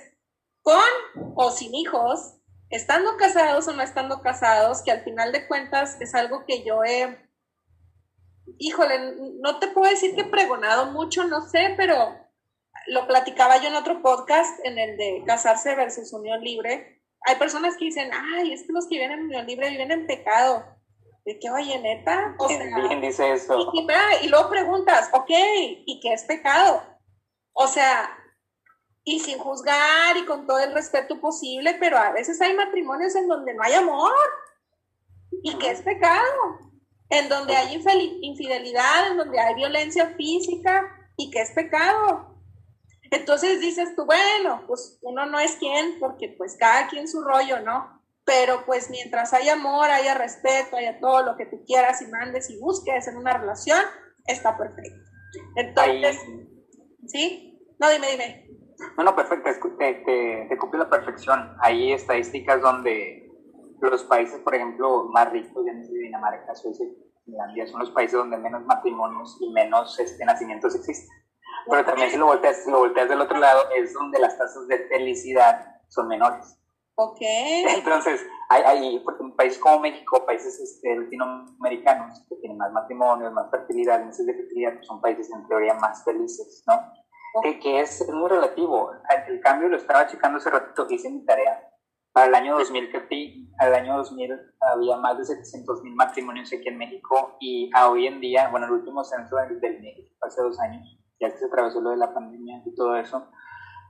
con 0.62 0.78
o 1.36 1.50
sin 1.50 1.74
hijos, 1.74 2.38
estando 2.70 3.16
casados 3.16 3.68
o 3.68 3.72
no 3.72 3.82
estando 3.82 4.22
casados, 4.22 4.82
que 4.82 4.90
al 4.90 5.02
final 5.02 5.32
de 5.32 5.46
cuentas 5.46 6.00
es 6.00 6.14
algo 6.14 6.44
que 6.46 6.64
yo 6.64 6.82
he, 6.84 7.18
híjole, 8.58 9.16
no 9.40 9.58
te 9.58 9.68
puedo 9.68 9.90
decir 9.90 10.14
que 10.14 10.22
he 10.22 10.30
pregonado 10.30 10.86
mucho, 10.86 11.24
no 11.24 11.42
sé, 11.48 11.74
pero 11.76 12.16
lo 12.86 13.06
platicaba 13.06 13.58
yo 13.58 13.68
en 13.68 13.74
otro 13.74 14.02
podcast, 14.02 14.58
en 14.64 14.78
el 14.78 14.96
de 14.96 15.22
casarse 15.26 15.74
versus 15.74 16.12
unión 16.12 16.40
libre, 16.42 17.02
hay 17.24 17.36
personas 17.36 17.76
que 17.76 17.86
dicen, 17.86 18.10
ay, 18.12 18.52
es 18.52 18.62
que 18.62 18.72
los 18.72 18.88
que 18.88 18.96
viven 18.96 19.12
en 19.12 19.24
unión 19.26 19.46
libre 19.46 19.70
viven 19.70 19.92
en 19.92 20.06
pecado. 20.06 20.64
¿De 21.24 21.38
qué, 21.38 21.50
oye, 21.50 21.78
neta? 21.78 22.34
O 22.38 22.48
sea, 22.48 22.58
dice 23.00 23.32
eso? 23.32 23.72
Y, 23.72 23.86
y, 24.24 24.28
luego 24.28 24.50
preguntas, 24.50 25.10
ok, 25.12 25.30
¿y 25.86 26.00
qué 26.00 26.12
es 26.12 26.24
pecado? 26.24 26.82
O 27.52 27.66
sea, 27.66 28.18
y 29.04 29.20
sin 29.20 29.38
juzgar 29.38 30.16
y 30.16 30.24
con 30.24 30.46
todo 30.46 30.58
el 30.58 30.72
respeto 30.74 31.20
posible, 31.20 31.76
pero 31.78 31.98
a 31.98 32.12
veces 32.12 32.40
hay 32.40 32.54
matrimonios 32.54 33.14
en 33.14 33.28
donde 33.28 33.54
no 33.54 33.62
hay 33.62 33.74
amor. 33.74 34.12
¿Y 35.42 35.56
qué 35.58 35.70
es 35.70 35.82
pecado? 35.82 36.72
en 37.12 37.28
donde 37.28 37.54
hay 37.54 37.74
infidelidad, 38.22 39.10
en 39.10 39.18
donde 39.18 39.38
hay 39.38 39.54
violencia 39.54 40.14
física 40.16 40.90
y 41.18 41.30
que 41.30 41.42
es 41.42 41.50
pecado. 41.50 42.38
Entonces 43.10 43.60
dices 43.60 43.94
tú, 43.94 44.06
bueno, 44.06 44.64
pues 44.66 44.98
uno 45.02 45.26
no 45.26 45.38
es 45.38 45.56
quien, 45.56 45.98
porque 46.00 46.30
pues 46.30 46.56
cada 46.58 46.88
quien 46.88 47.06
su 47.06 47.22
rollo, 47.22 47.60
¿no? 47.60 48.01
Pero 48.24 48.64
pues 48.66 48.88
mientras 48.90 49.32
haya 49.32 49.54
amor, 49.54 49.90
haya 49.90 50.14
respeto, 50.14 50.76
haya 50.76 51.00
todo 51.00 51.24
lo 51.24 51.36
que 51.36 51.46
tú 51.46 51.64
quieras 51.66 52.02
y 52.02 52.06
mandes 52.06 52.50
y 52.50 52.58
busques 52.60 53.08
en 53.08 53.16
una 53.16 53.36
relación, 53.36 53.80
está 54.26 54.56
perfecto. 54.56 55.10
Entonces, 55.56 56.20
¿sí? 57.06 57.58
No, 57.78 57.90
dime, 57.90 58.06
dime. 58.12 58.48
No, 58.96 59.04
no, 59.04 59.16
perfecto, 59.16 59.50
te, 59.78 59.94
te, 59.94 60.46
te 60.48 60.58
cumple 60.58 60.80
la 60.80 60.90
perfección. 60.90 61.56
Hay 61.60 61.92
estadísticas 61.92 62.60
donde 62.60 63.22
los 63.90 64.04
países, 64.04 64.38
por 64.40 64.54
ejemplo, 64.54 65.08
más 65.12 65.30
ricos, 65.30 65.64
ya 65.66 65.72
no 65.72 65.84
sé, 65.84 65.92
Dinamarca, 65.92 66.54
Suecia, 66.54 66.86
Finlandia, 67.24 67.66
son 67.66 67.80
los 67.80 67.90
países 67.90 68.16
donde 68.16 68.36
menos 68.38 68.64
matrimonios 68.64 69.36
y 69.40 69.50
menos 69.50 69.98
este, 69.98 70.24
nacimientos 70.24 70.74
existen. 70.74 71.08
Pero 71.68 71.84
también 71.84 72.10
si 72.10 72.16
lo 72.16 72.26
volteas, 72.26 72.64
si 72.64 72.70
lo 72.70 72.78
volteas 72.78 73.08
del 73.08 73.20
otro 73.20 73.38
lado, 73.38 73.62
es 73.76 73.92
donde 73.92 74.18
las 74.18 74.36
tasas 74.36 74.66
de 74.68 74.78
felicidad 74.88 75.80
son 75.88 76.08
menores. 76.08 76.58
Ok. 76.96 77.18
Entonces, 77.20 78.24
hay, 78.48 78.62
hay 78.62 79.04
países 79.36 79.58
como 79.58 79.80
México, 79.80 80.24
países 80.26 80.60
este, 80.60 80.94
latinoamericanos 80.94 82.24
que 82.28 82.36
tienen 82.36 82.58
más 82.58 82.72
matrimonios, 82.72 83.32
más 83.32 83.50
fertilidad, 83.50 84.04
meses 84.04 84.26
de 84.26 84.34
fertilidad, 84.34 84.74
pues 84.74 84.86
son 84.86 85.00
países 85.00 85.30
en 85.30 85.46
teoría 85.48 85.74
más 85.74 86.04
felices, 86.04 86.62
¿no? 86.66 86.74
Que, 87.42 87.58
que 87.58 87.80
es, 87.80 88.06
muy 88.12 88.28
relativo. 88.28 88.92
El, 89.26 89.40
cambio 89.40 89.68
lo 89.68 89.78
estaba 89.78 90.06
checando 90.06 90.38
hace 90.38 90.50
ratito, 90.50 90.86
hice 90.90 91.10
mi 91.10 91.24
tarea. 91.24 91.68
Para 92.12 92.26
el 92.26 92.34
año 92.34 92.58
2000, 92.58 92.92
que 92.92 93.48
al 93.58 93.74
año 93.74 93.96
2000 93.96 94.38
había 94.60 94.96
más 94.98 95.16
de 95.16 95.24
700 95.24 95.82
mil 95.82 95.94
matrimonios 95.94 96.52
aquí 96.52 96.68
en 96.68 96.76
México 96.76 97.38
y 97.40 97.70
a 97.74 97.88
hoy 97.88 98.06
en 98.06 98.20
día, 98.20 98.48
bueno, 98.50 98.66
el 98.66 98.72
último 98.72 99.02
censo 99.02 99.36
del, 99.36 99.58
del 99.60 99.80
México 99.80 100.14
hace 100.20 100.42
dos 100.42 100.60
años, 100.60 100.86
ya 101.18 101.32
que 101.32 101.38
se 101.38 101.46
atravesó 101.46 101.80
lo 101.80 101.88
de 101.88 101.96
la 101.96 102.12
pandemia 102.12 102.62
y 102.66 102.74
todo 102.74 102.96
eso, 102.96 103.30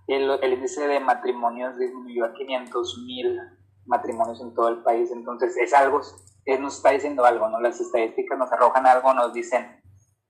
el, 0.06 0.30
el 0.42 0.52
índice 0.54 0.86
de 0.86 1.00
matrimonios 1.00 1.78
disminuyó 1.78 2.24
a 2.24 2.34
500 2.34 2.98
mil 3.06 3.38
matrimonios 3.86 4.40
en 4.40 4.54
todo 4.54 4.68
el 4.68 4.82
país. 4.82 5.10
Entonces, 5.10 5.56
es 5.56 5.72
algo, 5.74 6.00
es, 6.44 6.60
nos 6.60 6.76
está 6.76 6.90
diciendo 6.90 7.24
algo, 7.24 7.48
¿no? 7.48 7.60
Las 7.60 7.80
estadísticas 7.80 8.38
nos 8.38 8.52
arrojan 8.52 8.86
algo, 8.86 9.14
nos 9.14 9.32
dicen 9.32 9.80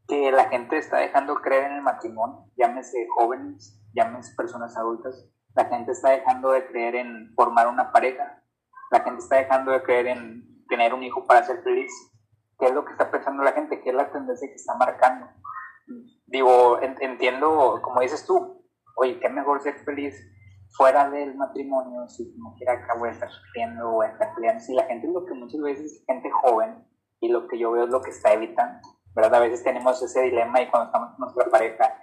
que 0.08 0.30
la 0.32 0.46
gente 0.46 0.78
está 0.78 0.98
dejando 0.98 1.36
creer 1.36 1.64
en 1.64 1.76
el 1.76 1.82
matrimonio, 1.82 2.46
llámese 2.56 3.06
jóvenes, 3.16 3.80
llámese 3.94 4.34
personas 4.34 4.76
adultas, 4.76 5.28
la 5.54 5.66
gente 5.66 5.92
está 5.92 6.10
dejando 6.10 6.50
de 6.50 6.66
creer 6.66 6.96
en 6.96 7.32
formar 7.34 7.68
una 7.68 7.92
pareja, 7.92 8.42
la 8.90 9.00
gente 9.00 9.22
está 9.22 9.36
dejando 9.36 9.70
de 9.70 9.82
creer 9.82 10.08
en 10.08 10.66
tener 10.68 10.92
un 10.92 11.02
hijo 11.02 11.26
para 11.26 11.44
ser 11.44 11.62
feliz. 11.62 11.92
¿Qué 12.58 12.66
es 12.66 12.74
lo 12.74 12.84
que 12.84 12.92
está 12.92 13.10
pensando 13.10 13.42
la 13.42 13.52
gente? 13.52 13.80
¿Qué 13.80 13.90
es 13.90 13.94
la 13.94 14.10
tendencia 14.10 14.48
que 14.48 14.54
está 14.54 14.74
marcando? 14.76 15.26
Digo, 16.26 16.80
entiendo, 16.80 17.80
como 17.82 18.00
dices 18.00 18.24
tú, 18.26 18.61
oye, 18.96 19.18
qué 19.20 19.28
mejor 19.28 19.62
ser 19.62 19.78
feliz 19.84 20.14
fuera 20.76 21.10
del 21.10 21.34
matrimonio, 21.36 22.08
si 22.08 22.32
como 22.34 22.54
quiera 22.56 22.74
acá 22.74 22.94
voy 22.98 23.10
a 23.10 23.12
estar 23.12 23.30
sufriendo, 23.30 23.90
o 23.90 24.02
estar 24.02 24.34
peleando. 24.34 24.62
Si 24.62 24.74
la 24.74 24.84
gente 24.84 25.08
lo 25.08 25.24
que 25.24 25.34
muchas 25.34 25.60
veces, 25.60 26.02
gente 26.06 26.30
joven, 26.30 26.84
y 27.20 27.28
lo 27.28 27.46
que 27.46 27.58
yo 27.58 27.70
veo 27.70 27.84
es 27.84 27.90
lo 27.90 28.02
que 28.02 28.10
está 28.10 28.32
evitando, 28.32 28.80
¿verdad? 29.14 29.36
A 29.36 29.40
veces 29.40 29.62
tenemos 29.62 30.02
ese 30.02 30.22
dilema 30.22 30.60
y 30.60 30.68
cuando 30.68 30.86
estamos 30.86 31.10
con 31.10 31.20
nuestra 31.20 31.50
pareja, 31.50 31.94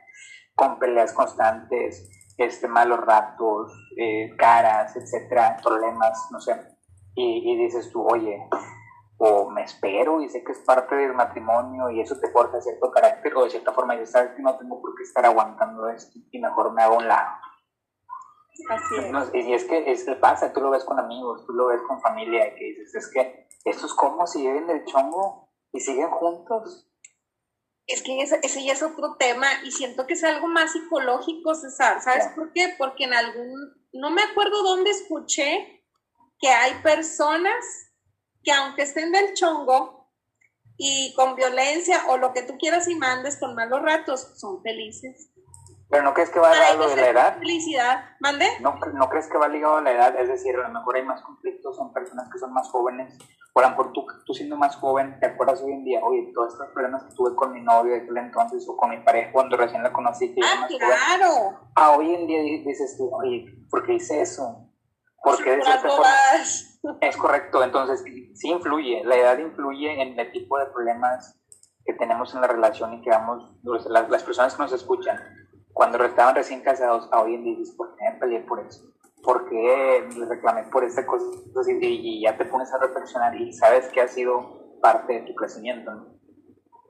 con 0.55 0.79
peleas 0.79 1.13
constantes, 1.13 2.09
este, 2.37 2.67
malos 2.69 3.01
ratos, 3.01 3.71
eh, 3.97 4.33
caras, 4.37 4.95
etcétera, 4.95 5.57
problemas, 5.61 6.29
no 6.31 6.39
sé, 6.39 6.55
y, 7.15 7.51
y 7.51 7.57
dices 7.57 7.91
tú, 7.91 8.01
oye, 8.07 8.47
o 9.21 9.49
me 9.49 9.63
espero 9.63 10.21
y 10.21 10.29
sé 10.29 10.43
que 10.45 10.53
es 10.53 10.59
parte 10.59 10.95
del 10.95 11.13
matrimonio 11.13 11.89
y 11.89 11.99
eso 11.99 12.17
te 12.19 12.31
forja 12.31 12.61
cierto 12.61 12.89
carácter 12.89 13.35
o 13.35 13.43
de 13.43 13.49
cierta 13.49 13.73
forma 13.73 13.95
yo 13.97 14.05
sabes 14.05 14.31
que 14.31 14.41
no 14.41 14.57
tengo 14.57 14.81
por 14.81 14.95
qué 14.95 15.03
estar 15.03 15.25
aguantando 15.25 15.89
esto 15.89 16.19
y 16.31 16.39
mejor 16.39 16.73
me 16.73 16.81
hago 16.81 16.97
un 16.97 17.07
lado. 17.07 17.29
Así 18.69 18.95
es. 18.95 19.45
y 19.45 19.53
es 19.53 19.65
que 19.65 19.91
es 19.91 20.05
que 20.05 20.15
pasa, 20.15 20.53
tú 20.53 20.61
lo 20.61 20.69
ves 20.69 20.85
con 20.85 20.99
amigos, 20.99 21.45
tú 21.45 21.51
lo 21.51 21.67
ves 21.67 21.81
con 21.85 22.01
familia 22.01 22.47
y 22.47 22.55
que 22.55 22.65
dices, 22.65 22.95
es 22.95 23.11
que 23.11 23.47
esto 23.65 23.87
es 23.87 23.93
como 23.93 24.25
si 24.25 24.41
viven 24.41 24.67
del 24.67 24.85
chongo 24.85 25.49
y 25.73 25.81
siguen 25.81 26.11
juntos. 26.11 26.89
Es 27.87 28.01
que 28.03 28.21
ese, 28.21 28.39
ese, 28.41 28.63
ya 28.63 28.73
es 28.73 28.83
otro 28.83 29.15
tema 29.17 29.47
y 29.65 29.71
siento 29.71 30.07
que 30.07 30.13
es 30.13 30.23
algo 30.23 30.47
más 30.47 30.71
psicológico, 30.71 31.55
César. 31.55 32.01
¿Sabes 32.01 32.27
por 32.35 32.53
qué? 32.53 32.73
Porque 32.77 33.05
en 33.05 33.13
algún, 33.13 33.51
no 33.91 34.11
me 34.11 34.21
acuerdo 34.21 34.63
dónde 34.63 34.91
escuché 34.91 35.83
que 36.39 36.49
hay 36.49 36.73
personas 36.83 37.88
que 38.49 38.55
aunque 38.55 38.81
estén 38.81 39.11
del 39.11 39.35
chongo 39.35 40.07
y 40.75 41.13
con 41.15 41.35
violencia 41.35 42.07
o 42.07 42.17
lo 42.17 42.33
que 42.33 42.41
tú 42.41 42.57
quieras 42.57 42.87
y 42.87 42.95
mandes 42.95 43.37
con 43.37 43.53
malos 43.53 43.83
ratos, 43.83 44.31
son 44.37 44.63
felices. 44.63 45.29
Pero 45.87 46.03
no 46.03 46.15
crees 46.15 46.31
que 46.31 46.39
va 46.39 46.51
ligado 46.51 46.89
de 46.89 46.95
la 46.95 47.09
edad. 47.09 47.37
Felicidad, 47.37 48.05
mande. 48.19 48.47
No, 48.59 48.79
no 48.93 49.09
crees 49.09 49.27
que 49.27 49.37
va 49.37 49.47
ligado 49.47 49.77
a 49.77 49.81
la 49.81 49.91
edad, 49.91 50.19
es 50.19 50.29
decir, 50.29 50.55
a 50.55 50.67
lo 50.67 50.73
mejor 50.73 50.95
hay 50.95 51.03
más 51.03 51.21
conflictos, 51.21 51.75
son 51.75 51.93
personas 51.93 52.27
que 52.31 52.39
son 52.39 52.51
más 52.51 52.67
jóvenes. 52.69 53.17
A 53.55 53.61
lo 53.61 53.69
mejor 53.69 53.93
tú, 53.93 54.05
tú 54.25 54.33
siendo 54.33 54.55
más 54.55 54.75
joven, 54.77 55.19
te 55.19 55.27
acuerdas 55.27 55.61
hoy 55.61 55.73
en 55.73 55.83
día, 55.83 55.99
oye, 56.01 56.31
todos 56.33 56.53
estos 56.53 56.69
problemas 56.69 57.03
que 57.03 57.13
tuve 57.13 57.35
con 57.35 57.53
mi 57.53 57.61
novio 57.61 57.93
de 57.93 58.01
aquel 58.01 58.17
entonces 58.17 58.65
o 58.67 58.75
con 58.77 58.89
mi 58.89 58.97
pareja 59.03 59.31
cuando 59.31 59.57
recién 59.57 59.83
la 59.83 59.93
conocí. 59.93 60.33
Que 60.33 60.41
ah, 60.43 60.67
claro. 60.67 61.59
Ah, 61.75 61.91
hoy 61.91 62.15
en 62.15 62.25
día 62.25 62.41
dices 62.41 62.95
tú, 62.97 63.13
oye, 63.13 63.45
¿por 63.69 63.85
qué 63.85 63.93
hice 63.93 64.21
eso? 64.21 64.65
¿Por 65.21 65.43
qué 65.43 65.57
de 65.57 65.61
cierta 65.61 65.89
Es 67.01 67.17
correcto, 67.17 67.63
entonces 67.63 68.03
sí 68.33 68.49
influye, 68.49 69.03
la 69.03 69.17
edad 69.17 69.37
influye 69.37 70.01
en 70.01 70.17
el 70.17 70.31
tipo 70.31 70.57
de 70.57 70.67
problemas 70.67 71.35
que 71.85 71.93
tenemos 71.93 72.33
en 72.33 72.41
la 72.41 72.47
relación 72.47 72.93
y 72.93 73.01
que 73.01 73.09
vamos, 73.09 73.51
las, 73.63 74.09
las 74.09 74.23
personas 74.23 74.55
que 74.55 74.63
nos 74.63 74.71
escuchan, 74.71 75.19
cuando 75.73 76.03
estaban 76.03 76.35
recién 76.35 76.61
casados, 76.61 77.07
a 77.11 77.21
hoy 77.21 77.35
en 77.35 77.43
día 77.43 77.57
dices, 77.57 77.75
¿por 77.75 77.95
qué 77.95 78.03
me 78.03 78.19
peleé 78.19 78.39
por 78.41 78.59
eso? 78.59 78.83
¿Por 79.23 79.49
qué 79.49 80.07
le 80.17 80.25
reclamé 80.25 80.63
por 80.63 80.83
esta 80.83 81.05
cosa? 81.05 81.25
Y, 81.67 82.21
ya 82.21 82.37
te 82.37 82.45
pones 82.45 82.71
a 82.73 82.79
reflexionar 82.79 83.35
y 83.35 83.53
sabes 83.53 83.87
que 83.87 84.01
ha 84.01 84.07
sido 84.07 84.79
parte 84.81 85.13
de 85.13 85.21
tu 85.21 85.35
crecimiento, 85.35 85.91
¿no? 85.91 86.07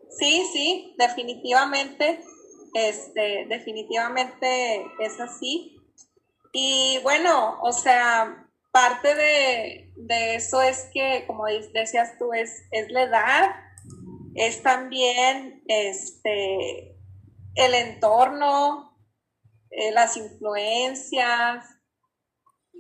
Sí, 0.10 0.43
sí, 0.51 0.96
definitivamente, 0.98 2.24
este, 2.74 3.46
definitivamente 3.48 4.86
es 5.00 5.19
así. 5.19 5.77
Y 6.51 7.00
bueno, 7.03 7.60
o 7.62 7.72
sea, 7.72 8.48
parte 8.71 9.15
de, 9.15 10.35
eso 10.35 10.61
es 10.61 10.89
que, 10.93 11.25
como 11.27 11.45
decías 11.73 12.17
tú, 12.17 12.33
es, 12.33 12.63
es 12.71 12.89
la 12.91 13.03
edad, 13.03 13.55
es 14.35 14.61
también 14.61 15.63
este, 15.67 16.97
el 17.55 17.73
entorno, 17.73 18.97
eh, 19.71 19.91
las 19.91 20.17
influencias. 20.17 21.65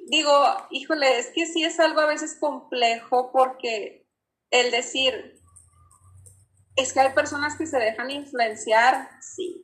Digo, 0.09 0.31
híjole, 0.71 1.19
es 1.19 1.27
que 1.27 1.45
sí 1.45 1.63
es 1.63 1.79
algo 1.79 2.01
a 2.01 2.07
veces 2.07 2.37
complejo 2.39 3.31
porque 3.31 4.07
el 4.51 4.71
decir, 4.71 5.39
es 6.75 6.93
que 6.93 6.99
hay 6.99 7.13
personas 7.13 7.57
que 7.57 7.67
se 7.67 7.77
dejan 7.77 8.09
influenciar, 8.09 9.09
sí. 9.21 9.63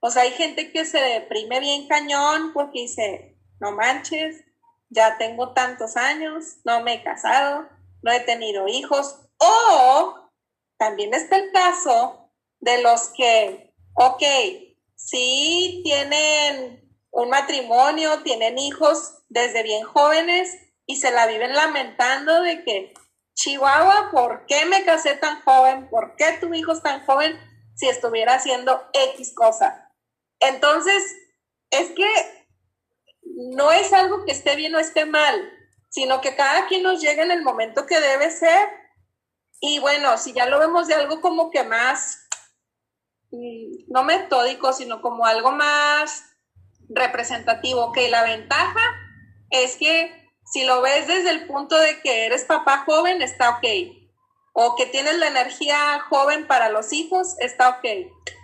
O 0.00 0.10
sea, 0.10 0.22
hay 0.22 0.30
gente 0.30 0.72
que 0.72 0.84
se 0.84 0.98
deprime 0.98 1.60
bien 1.60 1.86
cañón 1.86 2.52
porque 2.54 2.80
dice, 2.80 3.38
no 3.60 3.72
manches, 3.72 4.42
ya 4.90 5.16
tengo 5.18 5.54
tantos 5.54 5.96
años, 5.96 6.58
no 6.64 6.82
me 6.82 6.94
he 6.94 7.02
casado, 7.02 7.68
no 8.02 8.12
he 8.12 8.20
tenido 8.20 8.68
hijos. 8.68 9.20
O 9.38 10.30
también 10.78 11.14
está 11.14 11.36
el 11.36 11.52
caso 11.52 12.30
de 12.58 12.82
los 12.82 13.12
que, 13.16 13.72
ok, 13.94 14.22
sí 14.96 15.80
tienen 15.84 16.90
un 17.10 17.30
matrimonio, 17.30 18.22
tienen 18.22 18.58
hijos 18.58 19.22
desde 19.28 19.62
bien 19.62 19.84
jóvenes 19.84 20.56
y 20.86 20.96
se 20.96 21.10
la 21.12 21.26
viven 21.26 21.54
lamentando 21.54 22.42
de 22.42 22.64
que, 22.64 22.92
Chihuahua, 23.34 24.10
¿por 24.10 24.44
qué 24.46 24.66
me 24.66 24.84
casé 24.84 25.16
tan 25.16 25.40
joven? 25.42 25.88
¿Por 25.88 26.16
qué 26.16 26.36
tu 26.40 26.52
hijo 26.52 26.72
es 26.72 26.82
tan 26.82 27.06
joven 27.06 27.38
si 27.74 27.88
estuviera 27.88 28.34
haciendo 28.34 28.82
X 28.92 29.32
cosa? 29.34 29.90
Entonces, 30.40 31.02
es 31.70 31.90
que 31.92 32.39
no 33.22 33.72
es 33.72 33.92
algo 33.92 34.24
que 34.24 34.32
esté 34.32 34.56
bien 34.56 34.74
o 34.74 34.78
esté 34.78 35.06
mal, 35.06 35.50
sino 35.88 36.20
que 36.20 36.36
cada 36.36 36.66
quien 36.66 36.82
nos 36.82 37.00
llega 37.00 37.22
en 37.22 37.30
el 37.30 37.42
momento 37.42 37.86
que 37.86 38.00
debe 38.00 38.30
ser. 38.30 38.68
Y 39.60 39.78
bueno, 39.78 40.16
si 40.16 40.32
ya 40.32 40.46
lo 40.46 40.58
vemos 40.58 40.86
de 40.86 40.94
algo 40.94 41.20
como 41.20 41.50
que 41.50 41.64
más, 41.64 42.26
mm, 43.30 43.92
no 43.92 44.04
metódico, 44.04 44.72
sino 44.72 45.02
como 45.02 45.26
algo 45.26 45.52
más 45.52 46.24
representativo, 46.88 47.92
que 47.92 48.08
la 48.08 48.22
ventaja 48.22 48.80
es 49.50 49.76
que 49.76 50.30
si 50.44 50.64
lo 50.64 50.80
ves 50.80 51.06
desde 51.06 51.30
el 51.30 51.46
punto 51.46 51.76
de 51.76 52.00
que 52.00 52.26
eres 52.26 52.44
papá 52.44 52.84
joven, 52.84 53.22
está 53.22 53.50
ok. 53.50 53.99
O 54.52 54.74
que 54.76 54.86
tienes 54.86 55.16
la 55.18 55.28
energía 55.28 56.00
joven 56.08 56.46
para 56.46 56.70
los 56.70 56.92
hijos, 56.92 57.36
está 57.38 57.70
ok. 57.70 57.84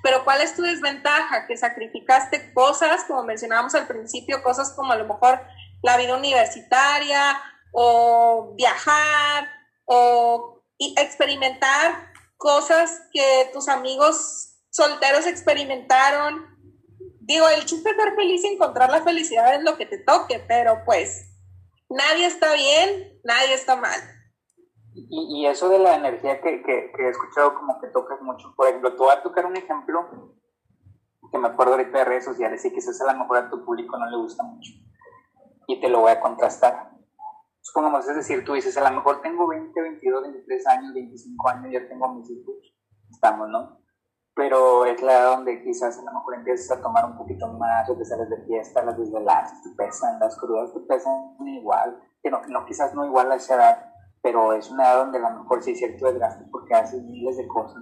Pero 0.02 0.24
¿cuál 0.24 0.40
es 0.40 0.54
tu 0.54 0.62
desventaja? 0.62 1.46
Que 1.46 1.56
sacrificaste 1.56 2.52
cosas, 2.54 3.04
como 3.04 3.24
mencionábamos 3.24 3.74
al 3.74 3.86
principio, 3.86 4.42
cosas 4.42 4.72
como 4.72 4.92
a 4.92 4.96
lo 4.96 5.06
mejor 5.06 5.40
la 5.82 5.96
vida 5.96 6.16
universitaria 6.16 7.40
o 7.72 8.54
viajar 8.56 9.48
o 9.84 10.62
experimentar 10.78 12.12
cosas 12.36 13.02
que 13.12 13.50
tus 13.52 13.68
amigos 13.68 14.56
solteros 14.70 15.26
experimentaron. 15.26 16.54
Digo, 17.20 17.48
el 17.48 17.64
chiste 17.64 17.90
es 17.90 17.96
ser 17.96 18.14
feliz 18.14 18.44
y 18.44 18.48
encontrar 18.48 18.90
la 18.90 19.02
felicidad 19.02 19.54
es 19.54 19.62
lo 19.62 19.76
que 19.76 19.86
te 19.86 19.98
toque, 19.98 20.38
pero 20.46 20.82
pues 20.84 21.26
nadie 21.88 22.26
está 22.26 22.52
bien, 22.54 23.20
nadie 23.24 23.54
está 23.54 23.76
mal. 23.76 24.00
Y, 24.98 25.42
y 25.42 25.46
eso 25.46 25.68
de 25.68 25.78
la 25.78 25.94
energía 25.94 26.40
que, 26.40 26.62
que, 26.62 26.90
que, 26.96 27.02
he 27.02 27.08
escuchado 27.10 27.54
como 27.54 27.78
que 27.78 27.88
tocas 27.88 28.20
mucho, 28.22 28.54
por 28.56 28.66
ejemplo, 28.66 28.92
te 28.92 28.98
voy 28.98 29.12
a 29.12 29.22
tocar 29.22 29.44
un 29.44 29.54
ejemplo 29.54 30.32
que 31.30 31.38
me 31.38 31.48
acuerdo 31.48 31.74
ahorita 31.74 31.98
de 31.98 32.04
redes 32.04 32.24
sociales 32.24 32.64
y 32.64 32.72
quizás 32.72 32.98
a 33.02 33.12
lo 33.12 33.18
mejor 33.18 33.36
a 33.36 33.50
tu 33.50 33.62
público 33.62 33.98
no 33.98 34.08
le 34.08 34.16
gusta 34.16 34.42
mucho. 34.42 34.72
Y 35.66 35.80
te 35.80 35.88
lo 35.88 36.00
voy 36.00 36.12
a 36.12 36.20
contrastar. 36.20 36.92
Supongamos, 37.60 38.08
es 38.08 38.16
decir, 38.16 38.42
tú 38.42 38.54
dices, 38.54 38.76
a 38.78 38.88
lo 38.88 38.96
mejor 38.96 39.20
tengo 39.20 39.46
20, 39.46 39.78
22, 39.78 40.22
23 40.22 40.66
años, 40.68 40.94
25 40.94 41.48
años, 41.48 41.72
ya 41.72 41.88
tengo 41.88 42.14
mis 42.14 42.30
hijos, 42.30 42.54
estamos, 43.10 43.48
¿no? 43.50 43.80
Pero 44.34 44.86
es 44.86 45.02
la 45.02 45.12
edad 45.12 45.36
donde 45.36 45.62
quizás 45.62 45.98
a 45.98 46.04
lo 46.04 46.12
mejor 46.12 46.36
empiezas 46.36 46.78
a 46.78 46.80
tomar 46.80 47.04
un 47.04 47.18
poquito 47.18 47.48
más, 47.48 47.86
te 47.86 48.04
sales 48.04 48.30
de 48.30 48.44
fiesta, 48.46 48.84
las 48.84 48.96
desveladas 48.96 49.62
te 49.62 49.70
pesan, 49.70 50.18
las 50.20 50.38
crudas 50.38 50.72
te 50.72 50.80
pesan 50.80 51.36
igual, 51.40 52.00
que 52.22 52.30
no, 52.30 52.40
no, 52.48 52.64
quizás 52.64 52.94
no 52.94 53.04
igual 53.04 53.32
a 53.32 53.36
esa 53.36 53.56
edad, 53.56 53.95
pero 54.26 54.52
es 54.52 54.68
una 54.72 54.82
edad 54.82 55.04
donde 55.04 55.18
a 55.18 55.30
lo 55.30 55.42
mejor 55.42 55.62
sí 55.62 55.70
es 55.70 55.78
cierto 55.78 56.06
desgaste 56.06 56.46
porque 56.50 56.74
haces 56.74 57.00
miles 57.04 57.36
de 57.36 57.46
cosas. 57.46 57.80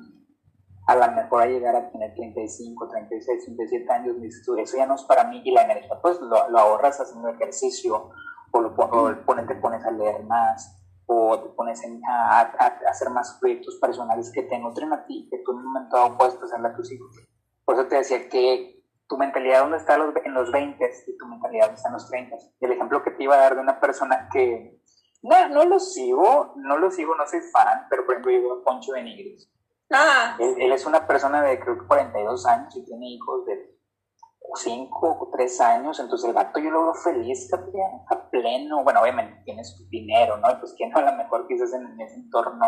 A 0.87 0.95
lo 0.95 1.13
mejor 1.13 1.41
a 1.41 1.47
llegar 1.47 1.75
a 1.75 1.91
tener 1.91 2.13
35, 2.13 2.87
36, 2.87 3.45
37 3.47 3.91
años, 3.91 4.17
eso 4.23 4.77
ya 4.77 4.85
no 4.85 4.95
es 4.95 5.05
para 5.05 5.25
mí 5.25 5.41
y 5.43 5.53
la 5.53 5.63
energía 5.63 5.99
pues 6.03 6.21
lo, 6.21 6.51
lo 6.51 6.59
ahorras 6.59 7.01
haciendo 7.01 7.31
ejercicio 7.31 8.11
o, 8.51 8.61
lo, 8.61 8.75
o 8.77 9.15
te 9.47 9.55
pones 9.55 9.87
a 9.87 9.91
leer 9.91 10.23
más 10.25 10.79
o 11.07 11.41
te 11.41 11.49
pones 11.49 11.81
a, 12.11 12.41
a, 12.41 12.67
hacer 12.91 13.09
más 13.09 13.39
proyectos 13.41 13.77
personales 13.81 14.31
que 14.31 14.43
te 14.43 14.59
nutren 14.59 14.93
a 14.93 15.07
ti, 15.07 15.27
que 15.31 15.39
tú 15.39 15.53
en 15.53 15.59
un 15.59 15.73
momento 15.73 15.97
dado 15.97 16.19
puedes 16.19 16.35
pasarle 16.35 16.69
a 16.69 16.77
tus 16.77 16.93
hijos. 16.93 17.27
Por 17.65 17.77
eso 17.77 17.87
te 17.87 17.97
decía 17.97 18.29
que 18.29 18.85
tu 19.09 19.17
mentalidad 19.17 19.63
dónde 19.63 19.79
está 19.79 19.95
en 19.95 20.35
los 20.35 20.53
20 20.53 20.91
y 21.07 21.17
tu 21.17 21.27
mentalidad 21.27 21.69
dónde 21.69 21.77
está 21.77 21.89
en 21.89 21.95
los 21.95 22.11
30. 22.11 22.37
El 22.61 22.73
ejemplo 22.73 23.03
que 23.03 23.13
te 23.13 23.23
iba 23.23 23.35
a 23.35 23.39
dar 23.39 23.55
de 23.55 23.63
una 23.63 23.81
persona 23.81 24.29
que 24.31 24.85
no, 25.25 25.49
no 25.49 25.65
lo 25.65 25.81
sigo, 25.81 26.53
no 26.57 26.77
lo 26.77 26.91
sigo, 26.91 27.15
no 27.17 27.27
soy 27.27 27.41
fan, 27.41 27.87
pero 27.89 28.05
por 28.05 28.15
ejemplo 28.15 28.33
yo 28.33 28.61
a 28.61 28.63
Poncho 28.63 28.93
de 28.93 29.03
Nigris. 29.03 29.51
Ah. 29.91 30.37
Él, 30.39 30.71
es 30.71 30.85
una 30.85 31.07
persona 31.07 31.43
de 31.43 31.59
creo 31.59 31.79
que 31.79 31.87
42 31.87 32.47
años 32.47 32.77
y 32.77 32.85
tiene 32.85 33.09
hijos 33.09 33.47
de 33.47 33.75
5 34.55 35.19
o 35.21 35.31
3 35.33 35.61
años, 35.63 35.99
entonces 35.99 36.29
el 36.29 36.35
gato 36.35 36.61
yo 36.61 36.71
lo 36.71 36.85
veo 36.85 36.95
feliz, 36.95 37.51
a 37.55 38.31
pleno, 38.31 38.85
bueno, 38.85 39.01
obviamente 39.01 39.41
tiene 39.47 39.65
su 39.65 39.89
dinero, 39.89 40.37
¿no? 40.37 40.61
Pues 40.61 40.75
que 40.77 40.89
no, 40.89 40.99
a 40.99 41.11
lo 41.11 41.17
mejor 41.17 41.49
quizás 41.49 41.73
en 41.73 41.99
ese 41.99 42.17
entorno 42.17 42.67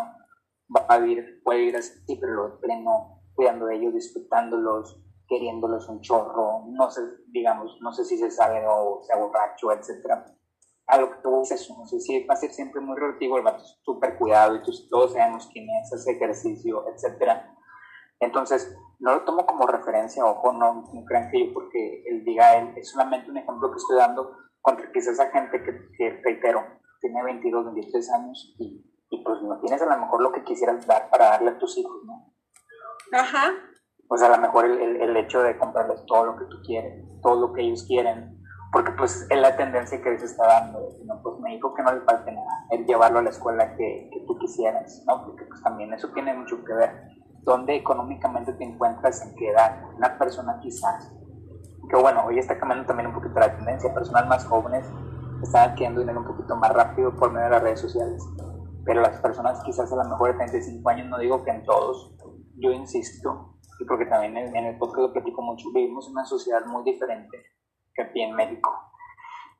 va 0.75 0.87
a 0.89 0.99
vivir, 0.99 1.43
puede 1.45 1.61
vivir 1.61 1.77
así, 1.77 2.17
pero 2.19 2.33
lo 2.33 2.61
pleno, 2.61 3.21
cuidando 3.35 3.67
de 3.67 3.77
ellos, 3.77 3.93
disfrutándolos, 3.93 4.99
queriéndolos 5.29 5.89
un 5.91 6.01
chorro, 6.01 6.65
no 6.69 6.91
sé, 6.91 7.03
digamos, 7.27 7.77
no 7.83 7.93
sé 7.93 8.05
si 8.07 8.17
se 8.17 8.31
sabe 8.31 8.65
o 8.67 9.03
sea 9.03 9.17
borracho, 9.17 9.73
etcétera 9.73 10.25
a 10.87 10.99
lo 10.99 11.11
que 11.11 11.17
tú 11.23 11.41
dices, 11.41 11.69
no 11.77 11.85
sé 11.87 12.01
si 12.01 12.25
va 12.25 12.35
a 12.35 12.37
ser 12.37 12.53
siempre 12.53 12.81
muy 12.81 12.97
relativo, 12.97 13.37
el 13.37 13.45
vato 13.45 13.63
es 13.63 13.79
súper 13.83 14.17
cuidado 14.17 14.57
y 14.57 14.89
todos 14.89 15.13
sabemos 15.13 15.49
quién 15.53 15.67
es, 15.71 15.93
hace 15.93 16.13
ejercicio, 16.13 16.85
etcétera. 16.89 17.53
Entonces, 18.21 18.77
no 19.01 19.15
lo 19.15 19.25
tomo 19.25 19.45
como 19.47 19.67
referencia, 19.67 20.25
ojo, 20.25 20.53
no, 20.53 20.85
no 20.93 21.05
crean 21.05 21.31
que 21.31 21.47
yo 21.47 21.53
porque 21.53 22.03
él 22.07 22.25
diga 22.25 22.57
él, 22.57 22.73
es 22.77 22.91
solamente 22.91 23.31
un 23.31 23.37
ejemplo 23.37 23.71
que 23.71 23.77
estoy 23.77 23.97
dando 23.97 24.37
contra 24.63 24.91
quizás 24.93 25.15
esa 25.15 25.31
gente 25.31 25.63
que, 25.63 25.73
que 25.97 26.21
reitero, 26.25 26.65
tiene 27.01 27.23
22, 27.23 27.65
23 27.75 28.11
años 28.13 28.55
y, 28.59 28.85
y, 29.11 29.25
pues 29.25 29.43
no 29.43 29.61
tienes 29.61 29.83
a 29.83 29.87
lo 29.87 30.01
mejor 30.01 30.23
lo 30.23 30.33
que 30.33 30.45
quisieras 30.45 30.87
dar 30.87 31.11
para 31.11 31.31
darle 31.31 31.51
a 31.51 31.59
tus 31.59 31.77
hijos, 31.77 32.03
¿no? 32.05 32.33
Ajá. 33.13 33.53
Pues 34.09 34.23
a 34.23 34.29
lo 34.29 34.39
mejor 34.39 34.65
el, 34.65 34.81
el, 34.81 35.03
el 35.03 35.17
hecho 35.17 35.43
de 35.43 35.59
comprarles 35.59 36.05
todo 36.07 36.27
lo 36.27 36.37
que 36.37 36.47
tú 36.47 36.57
quieres, 36.65 37.05
todo 37.23 37.49
lo 37.49 37.53
que 37.53 37.63
ellos 37.63 37.85
quieren, 37.87 38.41
porque 38.73 38.93
pues 38.93 39.27
es 39.31 39.41
la 39.41 39.57
tendencia 39.57 40.03
que 40.03 40.19
se 40.19 40.27
está 40.27 40.47
dando, 40.47 40.81
¿no? 41.05 41.23
pues 41.23 41.39
me 41.41 41.53
dijo 41.53 41.75
que 41.75 41.83
no 41.83 41.93
le 41.93 42.01
falte 42.01 42.33
nada, 42.33 42.67
el 42.71 42.85
llevarlo 42.85 43.21
a 43.21 43.23
la 43.23 43.31
escuela 43.31 43.75
que, 43.77 44.11
que 44.13 44.21
tú 44.27 44.39
quisieras, 44.39 45.05
¿no? 45.07 45.25
Porque 45.25 45.45
pues 45.45 45.63
también 45.63 45.93
eso 45.93 46.09
tiene 46.13 46.35
mucho 46.35 46.63
que 46.65 46.73
ver, 46.73 47.09
dónde 47.43 47.77
económicamente 47.77 48.53
te 48.55 48.65
encuentras, 48.65 49.25
en 49.25 49.35
qué 49.37 49.51
edad, 49.51 49.83
una 49.97 50.19
persona 50.19 50.59
quizás, 50.61 51.13
que 51.89 51.97
bueno, 51.97 52.25
hoy 52.27 52.39
está 52.39 52.59
cambiando 52.59 52.87
también 52.87 53.09
un 53.09 53.15
poquito 53.15 53.39
la 53.39 53.57
tendencia, 53.57 53.95
personas 53.95 54.27
más 54.27 54.45
jóvenes 54.45 54.87
están 55.43 55.71
adquiriendo 55.71 56.01
dinero 56.01 56.21
un 56.21 56.27
poquito 56.27 56.57
más 56.57 56.73
rápido 56.73 57.15
por 57.15 57.31
medio 57.31 57.45
de 57.45 57.51
las 57.51 57.63
redes 57.63 57.81
sociales, 57.81 58.23
pero 58.85 59.01
las 59.01 59.21
personas 59.21 59.63
quizás 59.63 59.93
a 59.93 59.97
lo 59.97 60.05
mejor 60.05 60.33
de 60.33 60.39
35 60.39 60.89
años, 60.89 61.09
no 61.09 61.19
digo 61.19 61.45
que 61.45 61.51
en 61.51 61.65
todos, 61.65 62.17
yo 62.57 62.73
insisto, 62.73 63.59
y 63.79 63.85
porque 63.85 64.07
también 64.07 64.37
en, 64.37 64.57
en 64.57 64.65
el 64.65 64.79
podcast 64.79 64.99
lo 64.99 65.13
platico 65.13 65.43
mucho, 65.43 65.69
vivimos 65.73 66.07
en 66.09 66.13
una 66.13 66.25
sociedad 66.25 66.65
muy 66.67 66.83
diferente 66.83 67.56
que 67.97 68.03
aquí 68.03 68.23
en 68.23 68.35
México. 68.37 68.71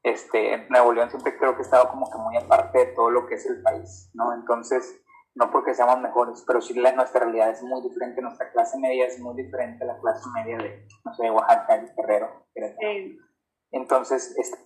Este, 0.03 0.67
Nuevo 0.69 0.93
León 0.93 1.11
siempre 1.11 1.37
creo 1.37 1.55
que 1.55 1.63
ha 1.63 1.65
estado 1.65 1.89
como 1.89 2.09
que 2.11 2.19
muy 2.19 2.37
aparte 2.37 2.79
de 2.79 2.87
todo 2.93 3.11
lo 3.11 3.27
que 3.27 3.35
es 3.35 3.47
el 3.47 3.61
país, 3.63 4.11
¿no? 4.15 4.33
Entonces, 4.35 5.01
no 5.35 5.51
porque 5.51 5.75
seamos 5.75 6.01
mejores, 6.01 6.45
pero 6.47 6.61
sí 6.61 6.75
la, 6.75 6.93
nuestra 6.93 7.21
realidad 7.21 7.51
es 7.51 7.63
muy 7.63 7.83
diferente, 7.83 8.23
nuestra 8.23 8.51
clase 8.53 8.79
media 8.79 9.07
es 9.07 9.19
muy 9.19 9.35
diferente 9.35 9.85
a 9.85 9.89
la 9.89 9.99
clase 9.99 10.29
media 10.35 10.59
de, 10.59 10.87
no 11.05 11.15
sé, 11.15 11.31
Oaxaca, 11.31 11.79
de 11.79 11.93
Guerrero. 11.97 12.47
Entonces, 13.73 14.35
este, 14.39 14.59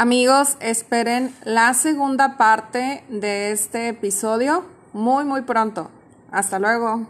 Amigos, 0.00 0.56
esperen 0.60 1.34
la 1.42 1.74
segunda 1.74 2.36
parte 2.36 3.02
de 3.08 3.50
este 3.50 3.88
episodio 3.88 4.64
muy, 4.92 5.24
muy 5.24 5.42
pronto. 5.42 5.90
Hasta 6.30 6.58
luego. 6.58 7.06